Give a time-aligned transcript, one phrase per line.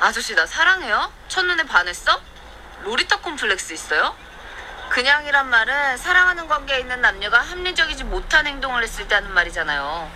[0.00, 1.12] 아저씨 나 사랑해요?
[1.28, 2.20] 첫눈에 반했어?
[2.82, 4.14] 로리타 콤플렉스 있어요?
[4.90, 10.10] 그냥이란 말은 사랑하는 관계에 있는 남녀가 합리적이지 못한 행동을 했을 때 하는 말이잖아요.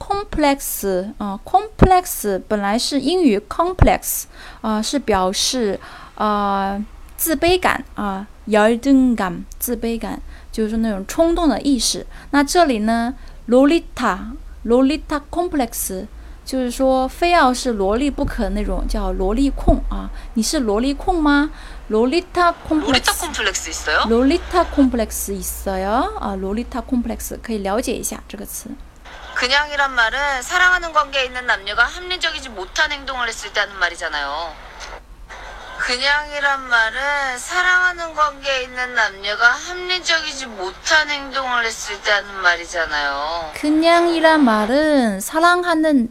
[0.02, 0.84] complex”
[1.18, 4.26] 啊，“complex” 本来是英语 “complex”
[4.62, 5.78] 啊，是表示
[6.20, 6.78] 啊，
[7.16, 10.20] 自卑感啊，摇动感，自卑感
[10.52, 12.06] 就是那种冲动的意识。
[12.32, 13.14] 那这里呢，
[13.46, 14.32] 洛丽塔，
[14.64, 16.04] 洛丽塔 complex，
[16.44, 20.10] 就是说非要是萝莉不可那种叫萝莉控啊。
[20.34, 21.48] 你是萝莉控吗？
[21.88, 26.18] 洛丽塔 complex，塔 complex 洛丽塔 complex 있어 요？
[26.18, 28.68] 啊，洛丽塔 complex 可以了解一下这个词。
[29.34, 34.52] 그냥이란말은사랑하는관계에있는남녀가합리적이지못한행동을했을때하는말이잖아요
[35.80, 43.52] 그냥이란 말은 사랑하는 관계에 있는 남녀가 합리적이지 못한 행동을 했을 때 하는 말이잖아요.
[43.54, 46.10] 그냥이란 말은 사랑하는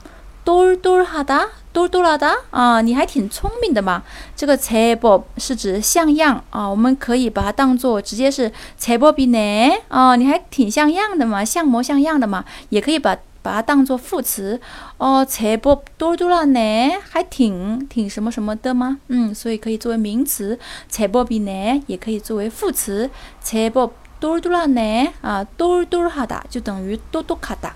[0.43, 4.01] 嘟嘟哈达，嘟嘟啦达啊，你还挺聪明的嘛。
[4.35, 9.37] 这个“才伯”是指像样啊，我们可以把它当做直接是“才伯比呢”
[9.89, 14.59] 啊，你还挺像样的嘛，像模像样的嘛，也可以把把它当做副词
[14.97, 16.59] 哦，“才伯多嘟多拉呢”
[17.07, 18.97] 还挺挺什么什么的吗？
[19.09, 20.57] 嗯，所以可以作为名词
[20.89, 21.51] “才伯比呢”，
[21.85, 23.07] 也可以作为副词
[23.41, 23.85] “才伯
[24.19, 27.75] 多嘟多拉呢”啊，嘟嘟哈达就等于嘟嘟卡达。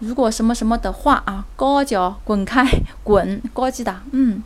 [0.00, 2.66] 如果什么什么的话啊，高脚滚开，
[3.04, 4.42] 滚，高级的，嗯。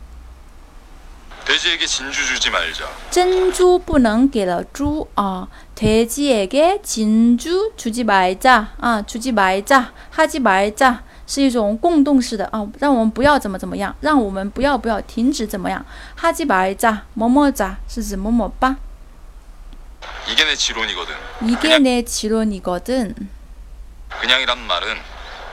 [1.45, 2.81] 돼지에게진주주지말 자。
[3.11, 5.47] 珍珠不能给了猪啊！
[5.75, 9.85] 돼지에게진주주지말자啊，주지말 자，
[10.15, 15.85] 하지말자是一种共动式的啊，让我们不要怎么怎么样，让我们不要不要停止怎么样，
[16.19, 18.75] 하지말 자， 么么자是指么么吧？
[20.27, 21.49] 이게내지론이거 든。
[21.49, 23.13] 이게내지론이거 든。
[24.19, 24.97] 그냥이란말은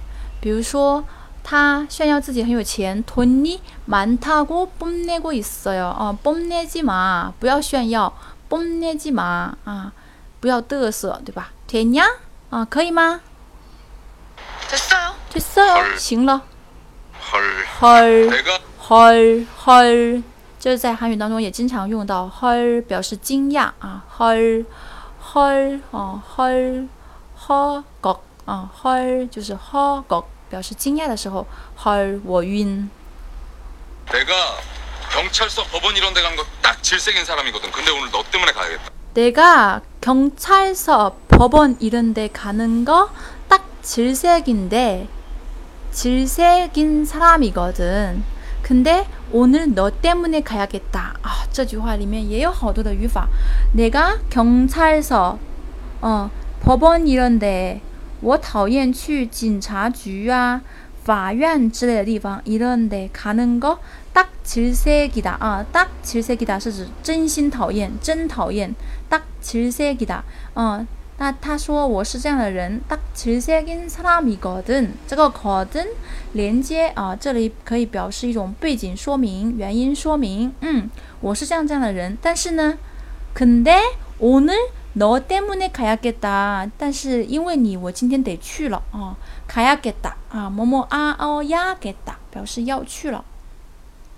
[0.41, 1.03] 比如说，
[1.43, 8.11] 他炫耀自己很有钱，托尼，曼他过蹦那个意思哟啊，蹦那几嘛，不要炫耀，
[8.49, 9.93] 蹦那几嘛啊，
[10.39, 11.51] 不要得瑟，对吧？
[11.67, 12.03] 天呀
[12.49, 13.21] 啊，可以吗？
[15.97, 16.41] 行了。
[17.21, 17.39] 헐，
[17.79, 18.29] 헐，
[18.81, 20.23] 헐， 헐，
[20.59, 24.65] 这是在韩语当中也经常用到，헐表示惊讶啊， 헐，
[25.23, 26.87] 헐， 哦， 헐，
[27.45, 28.19] 헐， 各。
[28.47, 32.89] 啊，헐就是허 걱， 表示惊讶的时候，헐我晕。
[34.11, 34.33] 내가
[35.11, 37.71] 경찰서 법원 이런 데간거딱 질색인 사람이거든.
[37.71, 38.83] 근데 오늘 너 때문에 가야겠다.
[39.13, 43.09] 내가 경찰서 법원 이런 데 가는 거
[43.49, 45.07] 딱 질색인데
[45.91, 48.23] 질색인 사람이거든.
[48.61, 51.15] 근데 오늘 너 때문에 가야겠다.
[51.21, 55.37] 아, 저句话里面也有好多的语法내가 어, 경찰서
[56.01, 56.29] 어,
[56.63, 57.81] 법원 이런 데
[58.21, 60.61] 我讨厌去警察局啊、
[61.03, 63.77] 法院之类的地方，伊认得，可能个，
[64.13, 68.73] 达其实塞几啊，达其实塞几是指真心讨厌，真讨厌，
[69.09, 70.07] 达其实塞几
[70.55, 70.85] 嗯，
[71.17, 74.63] 那他说我是这样的人，达其实塞跟萨拉米果
[75.07, 75.83] 这个果登
[76.33, 80.87] 连接啊，这里可以表示一种背景说明、原因说明，嗯，
[81.21, 82.77] 我是像这样的人，但是呢，
[83.35, 83.79] 근데
[84.19, 84.53] 오늘
[84.93, 86.65] 너 때문에 가야겠다.
[86.77, 88.81] 但是因为你我今天得去了.
[88.91, 89.15] 어,
[89.47, 90.17] 가야겠다.
[90.29, 92.17] 아, 뭐뭐 아어야겠다.
[92.33, 93.23] 表示要去了.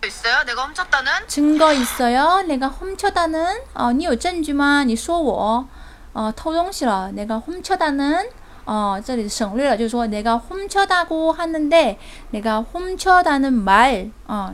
[0.07, 0.43] 있어요?
[0.45, 1.11] 내가 훔쳤다는?
[1.27, 2.41] 증거 있어요?
[2.41, 3.45] 내가 훔쳤다는?
[3.75, 5.67] 어, 你有证据吗?你说我
[6.15, 7.11] 어, 偷东西了.
[7.11, 8.29] 내가 훔쳤다는?
[8.65, 11.99] 어, 저里省略了就是说 내가 훔쳤다고 하는데
[12.31, 14.11] 내가 훔쳤다는 말.
[14.27, 14.53] 어,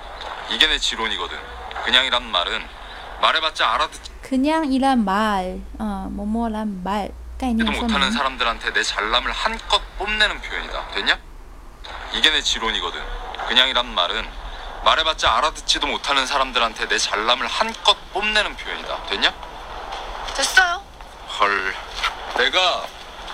[0.51, 1.37] 이게 내 지론이거든.
[1.85, 2.67] 그냥이란 말은
[3.21, 10.87] 말해봤자 알아듣지도 그냥이란 말, 어, 뭐뭐란 말,概念 못하는 사람들한테 내 잘남을 한껏 뽐내는 표현이다.
[10.91, 11.19] 됐냐?
[12.13, 13.01] 이게 내 지론이거든.
[13.47, 14.27] 그냥이란 말은
[14.83, 19.05] 말해봤자 알아듣지도 못하는 사람들한테 내 잘남을 한껏 뽐내는 표현이다.
[19.07, 19.33] 됐냐?
[20.35, 20.81] 됐어요.
[21.39, 21.75] 헐.
[22.37, 22.85] 내가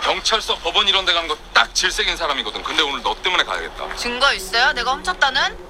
[0.04, 2.62] 경찰서 법원 이런 데가거딱 질색인 사람이거든.
[2.64, 3.96] 근데 오늘 너 때문에 가야겠다.
[3.96, 4.72] 증거 있어요?
[4.74, 5.66] 내가 훔쳤다는?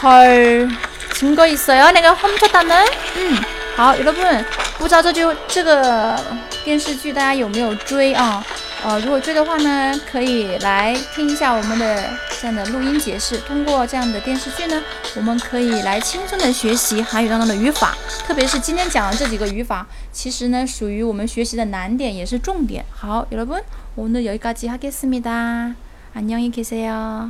[0.00, 0.08] 好，
[1.12, 1.92] 什么意思哟？
[1.92, 2.74] 那个轰炸大门。
[3.18, 3.36] 嗯，
[3.76, 4.44] 好，有的朋友
[4.78, 6.18] 不知道这就这个
[6.64, 8.42] 电视剧大家有没有追啊？
[8.82, 12.02] 呃，如果追的话呢，可以来听一下我们的
[12.40, 13.36] 这样的录音解释。
[13.40, 14.82] 通过这样的电视剧呢，
[15.16, 17.94] 我们可以来轻松的学习韩语当中的语法，
[18.26, 22.82] 特别是今天讲的这几个语法，其实呢属于我们学习的难点，也是重点。
[22.90, 23.62] 好，有的朋友，
[23.98, 25.74] 오늘열가지하겠습니다
[26.16, 27.18] 안녕히계세요